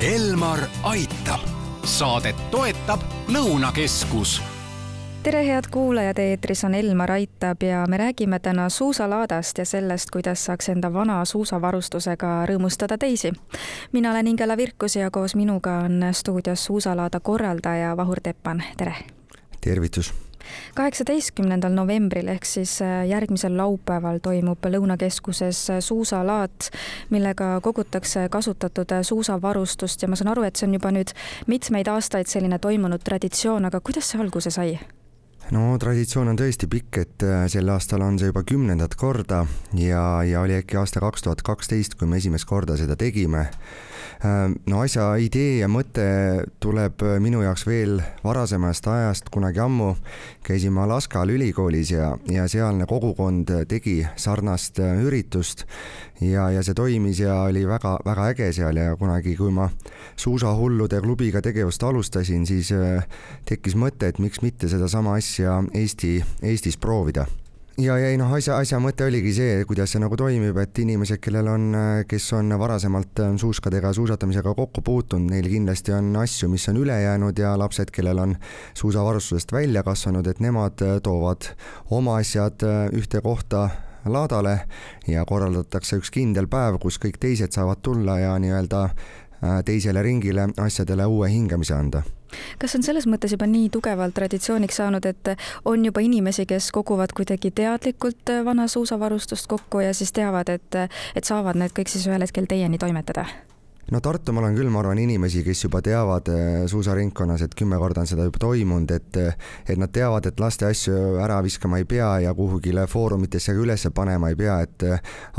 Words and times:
Elmar 0.00 0.58
aitab, 0.82 1.42
saadet 1.84 2.36
toetab 2.50 3.02
Lõunakeskus 3.28 4.38
tere, 5.22 5.42
head 5.44 5.68
kuulajad, 5.70 6.16
eetris 6.24 6.64
on 6.64 6.74
Elmar 6.74 7.12
Aitab 7.12 7.60
ja 7.62 7.82
me 7.88 7.98
räägime 8.00 8.38
täna 8.38 8.68
suusalaadast 8.72 9.58
ja 9.58 9.66
sellest, 9.68 10.08
kuidas 10.10 10.44
saaks 10.44 10.72
enda 10.72 10.88
vana 10.92 11.18
suusavarustusega 11.24 12.46
rõõmustada 12.48 12.96
teisi. 12.98 13.32
mina 13.92 14.10
olen 14.10 14.32
Ingela 14.32 14.56
Virkus 14.56 14.96
ja 14.96 15.10
koos 15.10 15.36
minuga 15.36 15.82
on 15.84 16.00
stuudios 16.12 16.64
suusalaada 16.64 17.20
korraldaja 17.20 17.96
Vahur 17.96 18.20
Teppan, 18.24 18.64
tere! 18.76 18.94
tervitus! 19.60 20.29
Kaheksateistkümnendal 20.74 21.74
novembril 21.74 22.28
ehk 22.32 22.46
siis 22.48 22.78
äh, 22.82 23.04
järgmisel 23.08 23.56
laupäeval 23.56 24.20
toimub 24.22 24.66
Lõunakeskuses 24.70 25.62
äh, 25.70 25.80
suusalaat, 25.84 26.70
millega 27.10 27.58
kogutakse 27.64 28.28
kasutatud 28.30 28.92
äh, 28.92 29.02
suusavarustust 29.02 30.02
ja 30.02 30.08
ma 30.08 30.18
saan 30.18 30.32
aru, 30.34 30.46
et 30.46 30.56
see 30.56 30.68
on 30.68 30.78
juba 30.78 30.92
nüüd 30.94 31.14
mitmeid 31.50 31.90
aastaid 31.90 32.30
selline 32.30 32.58
toimunud 32.58 33.02
traditsioon, 33.04 33.68
aga 33.70 33.80
kuidas 33.80 34.10
see 34.12 34.20
alguse 34.22 34.52
sai? 34.54 34.78
no 35.50 35.74
traditsioon 35.82 36.30
on 36.30 36.38
tõesti 36.38 36.68
pikk, 36.70 36.98
et 37.02 37.24
sel 37.50 37.70
aastal 37.74 38.04
on 38.06 38.18
see 38.20 38.30
juba 38.30 38.44
kümnendat 38.46 38.94
korda 38.94 39.44
ja, 39.74 40.04
ja 40.22 40.44
oli 40.44 40.54
äkki 40.60 40.78
aasta 40.78 41.02
kaks 41.02 41.26
tuhat 41.26 41.42
kaksteist, 41.42 41.96
kui 41.98 42.06
me 42.06 42.20
esimest 42.22 42.46
korda 42.46 42.76
seda 42.78 42.94
tegime 42.96 43.48
no 44.66 44.80
asja 44.84 45.14
idee 45.16 45.60
ja 45.62 45.68
mõte 45.70 46.04
tuleb 46.60 47.00
äh, 47.06 47.16
minu 47.22 47.40
jaoks 47.40 47.64
veel 47.64 48.02
varasemast 48.24 48.86
ajast, 48.92 49.30
kunagi 49.32 49.62
ammu. 49.64 49.94
Käisime 50.44 50.82
Alaskal 50.84 51.32
ülikoolis 51.32 51.92
ja, 51.94 52.12
ja 52.28 52.44
sealne 52.48 52.86
kogukond 52.90 53.52
tegi 53.68 54.00
sarnast 54.20 54.80
äh, 54.82 55.00
üritust. 55.00 55.64
Ja, 56.20 56.50
ja 56.52 56.60
see 56.60 56.76
toimis 56.76 57.22
ja 57.22 57.38
oli 57.48 57.64
väga-väga 57.64 58.30
äge 58.34 58.50
seal 58.52 58.76
ja 58.76 58.92
kunagi, 59.00 59.38
kui 59.38 59.52
ma 59.56 59.70
suusahullude 60.20 61.00
klubiga 61.00 61.40
tegevust 61.40 61.82
alustasin, 61.82 62.44
siis 62.46 62.74
tekkis 63.48 63.78
mõte, 63.80 64.12
et 64.12 64.20
miks 64.20 64.44
mitte 64.44 64.68
sedasama 64.68 65.16
asja 65.16 65.62
Eesti, 65.72 66.18
Eestis 66.44 66.76
proovida 66.76 67.24
ja, 67.80 67.96
ja 67.98 68.10
ei 68.12 68.18
noh, 68.20 68.30
asja, 68.36 68.56
asja 68.60 68.78
mõte 68.82 69.04
oligi 69.06 69.32
see, 69.34 69.64
kuidas 69.68 69.92
see 69.92 70.00
nagu 70.02 70.16
toimib, 70.18 70.56
et 70.62 70.78
inimesed, 70.82 71.20
kellel 71.22 71.48
on, 71.50 71.66
kes 72.08 72.26
on 72.36 72.52
varasemalt 72.60 73.22
äh, 73.24 73.32
suuskadega, 73.40 73.92
suusatamisega 73.96 74.54
kokku 74.56 74.82
puutunud, 74.86 75.30
neil 75.32 75.48
kindlasti 75.50 75.94
on 75.96 76.12
asju, 76.20 76.50
mis 76.52 76.66
on 76.72 76.80
üle 76.82 76.96
jäänud 77.02 77.38
ja 77.40 77.54
lapsed, 77.60 77.92
kellel 77.94 78.20
on 78.22 78.36
suusavarustusest 78.78 79.52
välja 79.52 79.84
kasvanud, 79.86 80.26
et 80.26 80.42
nemad 80.44 80.84
äh, 80.86 80.98
toovad 81.04 81.50
oma 81.90 82.20
asjad 82.20 82.66
äh, 82.66 82.84
ühte 82.96 83.22
kohta 83.24 83.68
laadale 84.04 84.60
ja 85.08 85.24
korraldatakse 85.28 86.00
üks 86.00 86.12
kindel 86.14 86.48
päev, 86.50 86.78
kus 86.80 87.00
kõik 87.02 87.20
teised 87.20 87.52
saavad 87.56 87.82
tulla 87.84 88.18
ja 88.20 88.38
nii-öelda 88.40 88.86
teisele 89.64 90.02
ringile 90.04 90.50
asjadele 90.60 91.06
uue 91.08 91.28
hingamise 91.32 91.72
anda 91.76 92.02
kas 92.58 92.76
on 92.78 92.86
selles 92.86 93.06
mõttes 93.10 93.34
juba 93.34 93.48
nii 93.50 93.68
tugevalt 93.74 94.14
traditsiooniks 94.14 94.80
saanud, 94.82 95.06
et 95.06 95.34
on 95.64 95.84
juba 95.84 96.02
inimesi, 96.04 96.46
kes 96.46 96.70
koguvad 96.74 97.14
kuidagi 97.16 97.50
teadlikult 97.50 98.34
vana 98.44 98.68
suusavarustust 98.68 99.46
kokku 99.50 99.84
ja 99.84 99.94
siis 99.94 100.12
teavad, 100.12 100.48
et, 100.48 100.82
et 101.14 101.24
saavad 101.24 101.58
need 101.60 101.76
kõik 101.76 101.92
siis 101.92 102.08
ühel 102.10 102.26
hetkel 102.26 102.50
teieni 102.50 102.78
toimetada? 102.78 103.26
no 103.90 104.00
Tartumaal 104.00 104.44
on 104.50 104.56
küll, 104.58 104.70
ma 104.70 104.82
arvan, 104.82 104.98
inimesi, 105.02 105.42
kes 105.46 105.64
juba 105.64 105.80
teavad 105.84 106.28
eh, 106.30 106.50
suusaringkonnas, 106.70 107.42
et 107.46 107.56
kümme 107.58 107.78
korda 107.80 108.04
on 108.04 108.10
seda 108.10 108.26
juba 108.28 108.42
toimunud, 108.42 108.94
et 108.94 109.18
et 109.20 109.78
nad 109.78 109.90
teavad, 109.92 110.26
et 110.26 110.40
laste 110.40 110.68
asju 110.68 111.16
ära 111.22 111.40
viskama 111.44 111.80
ei 111.80 111.88
pea 111.88 112.10
ja 112.26 112.34
kuhugile 112.34 112.86
foorumitesse 112.90 113.54
ka 113.54 113.64
üles 113.64 113.88
panema 113.94 114.30
ei 114.30 114.38
pea, 114.38 114.60
et 114.66 114.86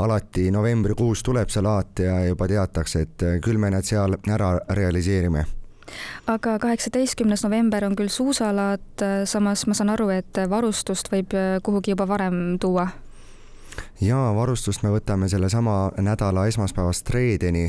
alati 0.04 0.50
novembrikuus 0.52 1.22
tuleb 1.22 1.50
see 1.50 1.64
laat 1.64 2.04
ja 2.04 2.20
juba 2.28 2.48
teatakse, 2.48 3.06
et 3.06 3.26
küll 3.44 3.58
me 3.58 3.72
need 3.72 3.88
seal 3.88 4.18
ära 4.28 4.54
realiseerime 4.68 5.46
aga 6.30 6.58
kaheksateistkümnes 6.62 7.44
november 7.44 7.84
on 7.84 7.96
küll 7.98 8.12
suusalaat, 8.12 9.06
samas 9.24 9.66
ma 9.66 9.74
saan 9.78 9.92
aru, 9.94 10.10
et 10.14 10.42
varustust 10.50 11.10
võib 11.12 11.34
kuhugi 11.62 11.94
juba 11.94 12.06
varem 12.08 12.58
tuua 12.62 12.88
ja 14.02 14.16
varustust 14.34 14.82
me 14.82 14.90
võtame 14.90 15.28
sellesama 15.30 15.92
nädala 16.02 16.46
esmaspäevast 16.50 17.10
reedeni, 17.14 17.68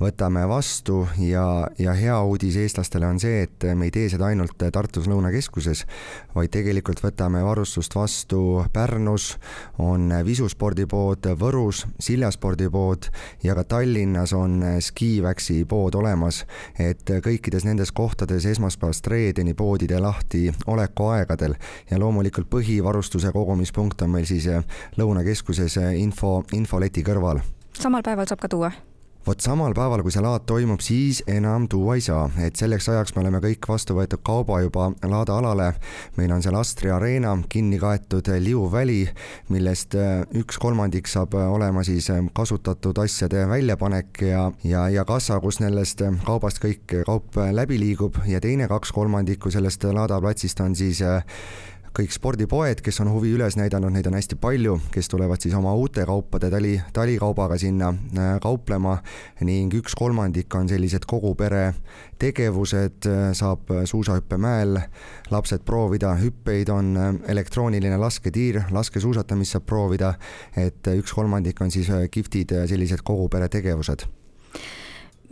võtame 0.00 0.46
vastu 0.48 1.02
ja, 1.20 1.66
ja 1.78 1.92
hea 1.98 2.16
uudis 2.24 2.56
eestlastele 2.56 3.06
on 3.06 3.20
see, 3.20 3.42
et 3.44 3.66
me 3.76 3.88
ei 3.88 3.92
tee 3.92 4.08
seda 4.12 4.30
ainult 4.30 4.56
Tartus 4.72 5.08
Lõunakeskuses, 5.10 5.84
vaid 6.34 6.52
tegelikult 6.54 7.02
võtame 7.04 7.42
varustust 7.44 7.96
vastu 7.96 8.64
Pärnus, 8.72 9.34
on 9.82 10.08
visuspordipood 10.24 11.28
Võrus, 11.40 11.84
Siljaspordipood 12.00 13.10
ja 13.44 13.56
ka 13.58 13.66
Tallinnas 13.74 14.32
on 14.32 14.62
Skivaxi 14.80 15.60
pood 15.68 15.98
olemas, 16.00 16.44
et 16.80 17.04
kõikides 17.24 17.68
nendes 17.68 17.92
kohtades 17.92 18.48
esmaspäevast 18.54 19.06
reedeni 19.12 19.52
poodide 19.54 20.00
lahti 20.00 20.46
olekuaegadel 20.66 21.58
ja 21.90 22.00
loomulikult 22.00 22.48
põhivarustuse 22.48 23.34
kogumispunkt 23.36 24.02
on 24.02 24.16
meil 24.16 24.28
siis 24.28 24.48
Lõunakeskuses 24.96 25.73
siis 25.74 26.00
info, 26.00 26.42
infoleti 26.52 27.02
kõrval. 27.02 27.42
samal 27.78 28.02
päeval 28.02 28.28
saab 28.30 28.42
ka 28.42 28.48
tuua? 28.48 28.72
vot 29.24 29.40
samal 29.40 29.72
päeval, 29.72 30.02
kui 30.04 30.12
see 30.12 30.20
laad 30.20 30.42
toimub, 30.44 30.82
siis 30.84 31.22
enam 31.30 31.64
tuua 31.72 31.94
ei 31.96 32.02
saa, 32.04 32.26
et 32.44 32.58
selleks 32.60 32.90
ajaks 32.92 33.14
me 33.16 33.22
oleme 33.22 33.40
kõik 33.40 33.64
vastu 33.68 33.96
võetud 33.96 34.20
kauba 34.20 34.58
juba 34.60 34.90
laadaalale. 35.00 35.70
meil 36.18 36.32
on 36.32 36.42
seal 36.44 36.58
Astri 36.58 36.90
Arena 36.92 37.32
kinni 37.48 37.78
kaetud 37.80 38.28
liuväli, 38.44 39.08
millest 39.48 39.96
äh, 39.96 40.26
üks 40.36 40.60
kolmandik 40.60 41.08
saab 41.08 41.34
äh, 41.40 41.48
olema 41.48 41.84
siis 41.88 42.10
äh, 42.12 42.20
kasutatud 42.36 43.00
asjade 43.00 43.46
väljapanek 43.48 44.20
ja, 44.28 44.50
ja, 44.64 44.88
ja 44.92 45.04
kassa, 45.08 45.40
kus 45.40 45.60
nendest 45.64 46.04
kaubast 46.26 46.60
kõik 46.60 47.00
kaup 47.06 47.40
läbi 47.52 47.80
liigub 47.80 48.20
ja 48.28 48.44
teine 48.44 48.68
kaks 48.68 48.92
kolmandikku 48.92 49.50
sellest 49.50 49.88
laadaplatsist 49.88 50.60
on 50.60 50.76
siis 50.76 51.00
kõik 51.94 52.10
spordipoed, 52.10 52.80
kes 52.82 52.96
on 53.04 53.10
huvi 53.12 53.30
üles 53.36 53.54
näidanud, 53.54 53.92
neid 53.94 54.08
on 54.10 54.16
hästi 54.18 54.34
palju, 54.42 54.78
kes 54.94 55.08
tulevad 55.12 55.42
siis 55.42 55.54
oma 55.54 55.74
uute 55.78 56.02
kaupade 56.08 56.50
tali, 56.50 56.74
talikaubaga 56.92 57.58
sinna 57.60 57.92
äh, 57.92 58.32
kauplema 58.42 58.96
ning 59.46 59.74
üks 59.78 59.94
kolmandik 59.98 60.54
on 60.58 60.68
sellised 60.70 61.06
kogu 61.06 61.34
pere 61.38 61.68
tegevused, 62.18 63.06
äh, 63.06 63.30
saab 63.38 63.70
suusahüppemäel 63.86 64.80
lapsed 65.30 65.62
proovida, 65.66 66.16
hüppeid 66.18 66.74
on 66.74 66.92
äh, 66.98 67.14
elektrooniline 67.36 67.98
lasketiir, 68.02 68.64
laskesuusatamist 68.74 69.54
saab 69.54 69.70
proovida, 69.70 70.16
et 70.58 70.90
üks 70.98 71.14
kolmandik 71.14 71.62
on 71.62 71.70
siis 71.70 71.92
kihvtid 72.10 72.56
sellised 72.70 73.06
kogu 73.06 73.28
pere 73.30 73.48
tegevused 73.48 74.08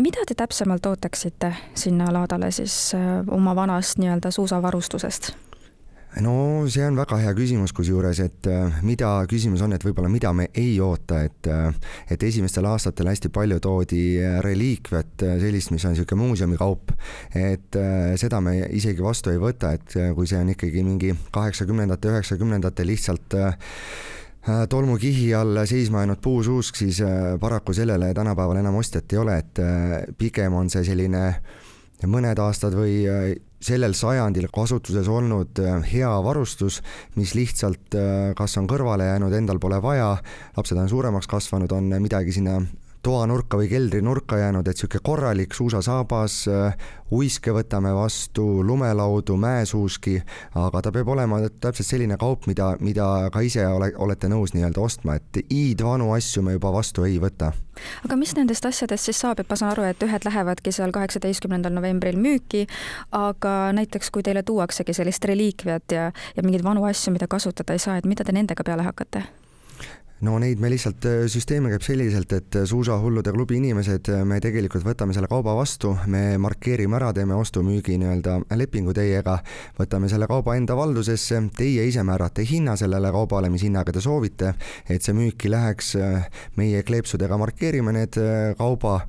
mida 0.02 0.22
te 0.26 0.34
täpsemalt 0.34 0.86
ootaksite 0.86 1.52
sinna 1.78 2.08
laadale 2.14 2.50
siis 2.54 2.94
oma 3.30 3.54
vanast 3.54 3.98
nii-öelda 3.98 4.30
suusavarustusest? 4.34 5.34
No 6.20 6.64
see 6.68 6.84
on 6.84 6.96
väga 6.98 7.16
hea 7.22 7.32
küsimus, 7.36 7.72
kusjuures, 7.72 8.20
et 8.20 8.48
äh, 8.50 8.80
mida, 8.84 9.10
küsimus 9.30 9.62
on, 9.64 9.72
et 9.72 9.84
võib-olla 9.84 10.10
mida 10.12 10.32
me 10.36 10.48
ei 10.52 10.74
oota, 10.84 11.22
et 11.24 11.48
äh, 11.48 11.72
et 12.12 12.22
esimestel 12.26 12.66
aastatel 12.68 13.08
hästi 13.08 13.30
palju 13.32 13.60
toodi 13.64 14.02
äh, 14.20 14.38
reliikviat, 14.44 15.24
sellist, 15.40 15.72
mis 15.72 15.84
on 15.88 15.94
niisugune 15.96 16.20
muuseumikaup, 16.26 16.92
et 17.38 17.78
seda 18.20 18.40
me 18.44 18.58
isegi 18.76 19.04
vastu 19.04 19.32
ei 19.32 19.40
võta, 19.40 19.72
et 19.76 19.94
kui 20.16 20.28
see 20.28 20.40
on 20.40 20.50
ikkagi 20.52 20.82
mingi 20.84 21.12
kaheksakümnendate, 21.32 22.10
üheksakümnendate 22.12 22.86
lihtsalt 22.86 23.36
tolmukihi 24.68 25.28
all 25.38 25.62
seisma 25.70 26.02
jäänud 26.02 26.20
puusuusk, 26.22 26.76
siis 26.76 26.98
paraku 27.40 27.72
sellele 27.76 28.10
tänapäeval 28.14 28.58
enam 28.60 28.76
ostjat 28.80 29.14
ei 29.14 29.22
ole, 29.22 29.38
et 29.38 29.62
pigem 30.18 30.58
on 30.58 30.70
see 30.72 30.84
selline 30.86 31.22
mõned 32.10 32.42
aastad 32.42 32.74
või 32.74 33.04
sellel 33.62 33.94
sajandil 33.96 34.48
kasutuses 34.52 35.08
olnud 35.08 35.60
äh, 35.62 35.80
hea 35.92 36.12
varustus, 36.24 36.80
mis 37.16 37.34
lihtsalt 37.38 37.96
äh, 37.98 38.32
kas 38.38 38.58
on 38.60 38.68
kõrvale 38.70 39.08
jäänud, 39.10 39.34
endal 39.38 39.60
pole 39.62 39.80
vaja, 39.82 40.16
lapsed 40.56 40.78
on 40.78 40.90
suuremaks 40.90 41.30
kasvanud, 41.30 41.72
on 41.72 41.92
midagi 42.02 42.34
sinna 42.34 42.60
toanurka 43.02 43.58
või 43.58 43.68
keldrinurka 43.68 44.38
jäänud, 44.38 44.68
et 44.68 44.76
niisugune 44.76 45.00
korralik 45.02 45.54
suusasaabas, 45.54 46.36
äh, 46.48 46.76
uiske 47.12 47.52
võtame 47.52 47.92
vastu, 47.94 48.44
lumelaudu, 48.64 49.36
mäesuuski, 49.36 50.22
aga 50.54 50.82
ta 50.82 50.92
peab 50.92 51.08
olema 51.08 51.40
täpselt 51.48 51.88
selline 51.88 52.16
kaup, 52.16 52.46
mida, 52.46 52.72
mida 52.80 53.28
ka 53.32 53.42
ise 53.44 53.66
ole, 53.66 53.90
olete 53.98 54.30
nõus 54.32 54.54
nii-öelda 54.54 54.80
ostma, 54.80 55.18
et 55.18 55.42
iidvanu 55.50 56.12
asju 56.16 56.42
me 56.46 56.56
juba 56.56 56.72
vastu 56.72 57.04
ei 57.08 57.18
võta. 57.20 57.52
aga 58.04 58.16
mis 58.16 58.34
nendest 58.36 58.66
asjadest 58.66 59.10
siis 59.10 59.20
saab, 59.20 59.40
et 59.40 59.50
ma 59.50 59.56
saan 59.56 59.72
aru, 59.72 59.84
et 59.88 60.02
ühed 60.02 60.24
lähevadki 60.24 60.72
seal 60.72 60.92
kaheksateistkümnendal 60.92 61.72
novembril 61.74 62.16
müüki, 62.16 62.66
aga 63.10 63.72
näiteks 63.76 64.10
kui 64.10 64.22
teile 64.22 64.42
tuuaksegi 64.42 64.94
sellist 64.94 65.24
reliikviat 65.24 65.92
ja, 65.92 66.10
ja 66.36 66.42
mingeid 66.42 66.64
vanu 66.64 66.84
asju, 66.88 67.12
mida 67.12 67.26
kasutada 67.28 67.72
ei 67.72 67.82
saa, 67.82 67.96
et 67.96 68.06
mida 68.06 68.24
te 68.24 68.32
nendega 68.32 68.64
peale 68.64 68.86
hakkate? 68.86 69.41
No 70.22 70.36
neid 70.38 70.60
me 70.62 70.70
lihtsalt, 70.70 71.02
äh, 71.08 71.24
süsteem 71.30 71.66
käib 71.70 71.82
selliselt, 71.82 72.32
et 72.36 72.56
äh, 72.58 72.66
suusahullude 72.68 73.32
klubi 73.34 73.56
inimesed, 73.58 74.10
äh, 74.12 74.22
me 74.28 74.38
tegelikult 74.42 74.84
võtame 74.86 75.14
selle 75.16 75.26
kauba 75.30 75.54
vastu, 75.58 75.96
me 76.10 76.38
markeerime 76.42 76.96
ära, 76.98 77.10
teeme 77.16 77.34
ostu-müügi 77.38 77.96
nii-öelda 77.98 78.36
lepingu 78.58 78.94
teiega, 78.94 79.40
võtame 79.78 80.10
selle 80.12 80.28
kauba 80.30 80.54
enda 80.58 80.76
valdusesse, 80.78 81.40
teie 81.58 81.86
ise 81.90 82.04
määrate 82.06 82.46
hinna 82.46 82.76
sellele 82.78 83.10
kaubale, 83.14 83.50
mis 83.50 83.64
hinnaga 83.66 83.94
te 83.94 84.02
soovite, 84.04 84.54
et 84.86 85.02
see 85.02 85.16
müüki 85.16 85.50
läheks, 85.50 85.94
meie 86.58 86.82
kleepsudega 86.86 87.38
markeerime 87.40 87.94
need 87.96 88.18
kauba 88.58 89.00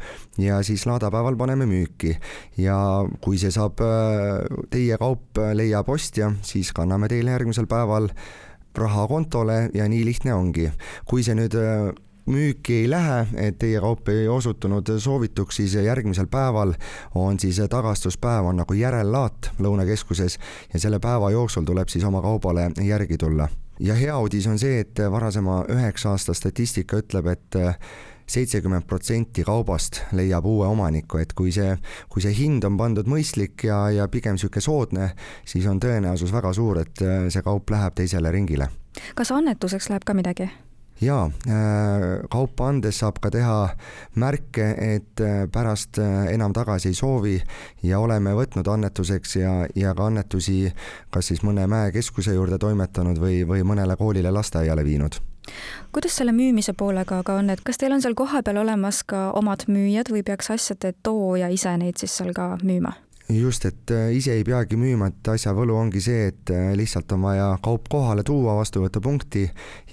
ja 0.42 0.62
siis 0.66 0.88
laadapäeval 0.90 1.38
paneme 1.38 1.68
müüki. 1.70 2.16
ja 2.58 2.78
kui 3.22 3.38
see 3.38 3.52
saab, 3.54 3.82
teie 4.74 4.98
kaup 4.98 5.42
leiab 5.54 5.90
ostja, 5.94 6.32
siis 6.42 6.74
kanname 6.74 7.10
teile 7.12 7.36
järgmisel 7.36 7.70
päeval 7.70 8.10
raha 8.78 9.08
kontole 9.08 9.70
ja 9.74 9.88
nii 9.90 10.06
lihtne 10.06 10.34
ongi. 10.34 10.72
kui 11.06 11.24
see 11.24 11.36
nüüd 11.36 11.56
äh, 11.60 11.94
müüki 12.26 12.74
ei 12.84 12.90
lähe, 12.90 13.26
et 13.36 13.58
teie 13.60 13.82
kaup 13.84 14.08
ei 14.10 14.28
osutunud 14.28 14.88
soovituks, 14.98 15.56
siis 15.56 15.76
järgmisel 15.76 16.28
päeval 16.32 16.74
on 17.16 17.40
siis 17.40 17.60
tagastuspäev, 17.70 18.46
on 18.46 18.62
nagu 18.64 18.74
järellaat 18.74 19.52
Lõunakeskuses 19.60 20.40
ja 20.74 20.80
selle 20.80 21.00
päeva 21.00 21.32
jooksul 21.32 21.68
tuleb 21.68 21.92
siis 21.92 22.04
oma 22.04 22.22
kaubale 22.22 22.72
järgi 22.82 23.18
tulla. 23.18 23.50
Ja 23.80 23.96
hea 23.98 24.18
uudis 24.20 24.48
on 24.48 24.60
see, 24.60 24.80
et 24.84 25.00
varasema 25.12 25.64
üheksa 25.70 26.14
aasta 26.14 26.34
statistika 26.38 27.00
ütleb, 27.02 27.28
et 27.34 27.62
seitsekümmend 28.28 28.88
protsenti 28.88 29.44
kaubast 29.44 30.02
leiab 30.16 30.46
uue 30.46 30.68
omaniku, 30.68 31.20
et 31.22 31.34
kui 31.38 31.52
see, 31.52 31.76
kui 32.10 32.24
see 32.24 32.34
hind 32.38 32.64
on 32.68 32.78
pandud 32.80 33.10
mõistlik 33.10 33.66
ja, 33.68 33.86
ja 33.94 34.08
pigem 34.12 34.38
niisugune 34.38 34.64
soodne, 34.64 35.10
siis 35.46 35.68
on 35.70 35.82
tõenäosus 35.84 36.34
väga 36.34 36.54
suur, 36.56 36.84
et 36.86 37.04
äh, 37.04 37.28
see 37.34 37.44
kaup 37.46 37.74
läheb 37.74 37.98
teisele 38.00 38.32
ringile. 38.32 38.70
kas 39.16 39.32
annetuseks 39.32 39.90
läheb 39.90 40.08
ka 40.08 40.16
midagi? 40.18 40.50
Jaa, 41.06 41.26
äh, 41.48 42.06
kaupa 42.32 42.68
andes 42.72 43.00
saab 43.04 43.20
ka 43.24 43.32
teha 43.34 43.58
märke, 44.20 44.70
et 44.96 45.24
äh, 45.24 45.44
pärast 45.52 46.00
enam 46.32 46.54
tagasi 46.54 46.92
ei 46.92 46.98
soovi 46.98 47.36
ja 47.84 48.00
oleme 48.00 48.36
võtnud 48.38 48.68
annetuseks 48.68 49.36
ja, 49.36 49.54
ja 49.76 49.94
ka 49.96 50.08
annetusi 50.10 50.72
kas 51.14 51.32
siis 51.32 51.44
mõne 51.44 51.68
mäekeskuse 51.68 52.34
juurde 52.34 52.60
toimetanud 52.60 53.20
või, 53.22 53.44
või 53.48 53.64
mõnele 53.68 53.98
koolile, 54.00 54.32
lasteaiale 54.32 54.84
viinud 54.84 55.22
kuidas 55.92 56.16
selle 56.18 56.32
müümise 56.32 56.74
poolega 56.78 57.20
aga 57.20 57.36
on, 57.40 57.50
et 57.52 57.62
kas 57.68 57.78
teil 57.78 57.94
on 57.96 58.02
seal 58.02 58.16
kohapeal 58.16 58.62
olemas 58.64 59.04
ka 59.08 59.32
omad 59.40 59.68
müüjad 59.68 60.12
või 60.14 60.24
peaks 60.24 60.52
asjade 60.56 60.94
tooja 61.04 61.50
ise 61.52 61.76
neid 61.78 62.00
siis 62.00 62.16
seal 62.18 62.32
ka 62.36 62.54
müüma? 62.64 62.96
Just, 63.30 63.66
et 63.66 63.92
äh, 63.92 64.12
ise 64.16 64.34
ei 64.36 64.44
peagi 64.44 64.78
müüma, 64.78 65.08
et 65.10 65.30
asja 65.34 65.54
võlu 65.56 65.76
ongi 65.80 66.02
see, 66.04 66.28
et 66.32 66.52
äh, 66.54 66.74
lihtsalt 66.78 67.12
on 67.16 67.24
vaja 67.24 67.48
kaup 67.64 67.88
kohale 67.92 68.24
tuua 68.28 68.56
vastuvõtupunkti 68.58 69.44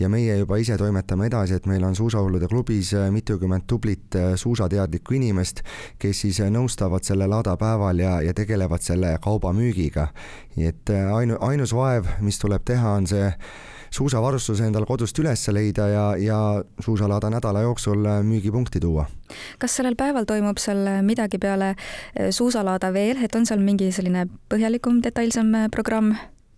ja 0.00 0.10
meie 0.12 0.36
juba 0.40 0.58
ise 0.60 0.76
toimetame 0.80 1.28
edasi, 1.30 1.56
et 1.60 1.68
meil 1.70 1.84
on 1.86 1.96
suusahullude 1.96 2.50
klubis 2.50 2.92
äh, 2.98 3.08
mitukümmend 3.14 3.68
tublit 3.70 4.18
suusateadlikku 4.36 5.14
inimest, 5.20 5.62
kes 5.98 6.24
siis 6.26 6.42
nõustavad 6.50 7.06
sellel 7.06 7.30
laadapäeval 7.30 8.02
ja, 8.02 8.18
ja 8.26 8.34
tegelevad 8.34 8.82
selle 8.84 9.16
kauba 9.22 9.54
müügiga. 9.56 10.10
nii 10.56 10.66
et 10.66 10.90
ainu-, 10.90 11.38
ainus 11.46 11.74
vaev, 11.74 12.08
mis 12.20 12.38
tuleb 12.38 12.64
teha, 12.66 12.96
on 12.98 13.06
see 13.06 13.30
suusavarustuse 13.94 14.66
endale 14.68 14.86
kodust 14.88 15.18
üles 15.22 15.42
leida 15.52 15.88
ja, 15.90 16.04
ja 16.18 16.40
suusalaada 16.82 17.30
nädala 17.30 17.64
jooksul 17.66 18.04
äh, 18.06 18.20
müügipunkti 18.26 18.80
tuua. 18.80 19.06
kas 19.58 19.76
sellel 19.78 19.96
päeval 19.98 20.26
toimub 20.26 20.58
seal 20.58 20.86
midagi 21.06 21.38
peale 21.38 21.74
äh, 21.74 22.30
suusalaada 22.30 22.92
veel, 22.92 23.22
et 23.24 23.34
on 23.34 23.46
seal 23.46 23.62
mingi 23.64 23.90
selline 23.92 24.26
põhjalikum, 24.52 25.02
detailsem 25.02 25.54
äh, 25.54 25.70
programm? 25.72 26.14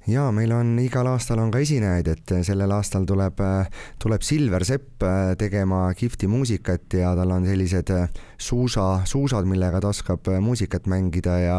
jaa, 0.08 0.32
meil 0.34 0.52
on 0.52 0.74
igal 0.82 1.06
aastal 1.06 1.38
on 1.38 1.52
ka 1.54 1.62
esinejaid, 1.62 2.08
et 2.10 2.34
sellel 2.44 2.72
aastal 2.74 3.06
tuleb, 3.06 3.38
tuleb 4.02 4.24
Silver 4.26 4.64
Sepp 4.66 5.04
tegema 5.38 5.84
kihvti 5.94 6.26
muusikat 6.26 6.98
ja 6.98 7.14
tal 7.14 7.30
on 7.30 7.46
sellised 7.46 7.92
suusa, 8.42 9.00
suusad, 9.04 9.46
millega 9.48 9.80
ta 9.80 9.92
oskab 9.92 10.28
muusikat 10.40 10.86
mängida 10.90 11.38
ja 11.38 11.58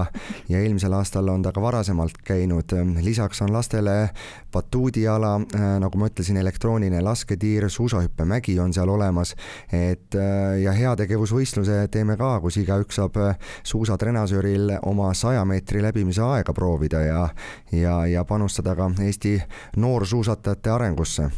ja 0.50 0.60
eelmisel 0.60 0.94
aastal 0.94 1.28
on 1.32 1.42
ta 1.42 1.52
ka 1.52 1.62
varasemalt 1.62 2.18
käinud. 2.24 2.76
lisaks 3.02 3.42
on 3.42 3.54
lastele 3.54 4.10
batuudiala, 4.52 5.40
nagu 5.80 5.98
ma 5.98 6.10
ütlesin, 6.12 6.38
elektrooniline 6.38 7.02
lasketiir, 7.02 7.70
suusahüppemägi 7.70 8.60
on 8.60 8.74
seal 8.74 8.90
olemas, 8.90 9.36
et 9.72 10.16
ja 10.64 10.72
heategevusvõistluse 10.72 11.88
teeme 11.92 12.18
ka, 12.18 12.40
kus 12.42 12.58
igaüks 12.58 13.00
saab 13.00 13.18
suusatrenasööril 13.64 14.78
oma 14.82 15.14
saja 15.14 15.46
meetri 15.46 15.82
läbimise 15.82 16.22
aega 16.22 16.54
proovida 16.54 17.02
ja 17.02 17.24
ja, 17.72 18.06
ja 18.08 18.26
panustada 18.26 18.76
ka 18.76 18.92
Eesti 19.04 19.42
noorsuusatajate 19.78 20.70
arengusse 20.70 21.30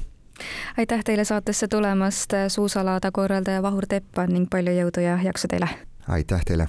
aitäh 0.77 1.03
teile 1.03 1.25
saatesse 1.25 1.67
tulemast, 1.67 2.33
suusalaada 2.47 3.11
korraldaja 3.11 3.61
Vahur 3.63 3.85
Teppan 3.89 4.33
ning 4.33 4.49
palju 4.49 4.71
jõudu 4.71 5.03
ja 5.03 5.19
jaksu 5.23 5.47
teile! 5.47 5.69
aitäh 6.07 6.45
teile! 6.45 6.67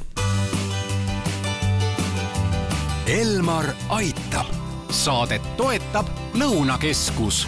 Elmar 3.06 3.66
aitab, 3.88 4.46
saadet 4.90 5.42
toetab 5.56 6.06
Lõunakeskus 6.34 7.46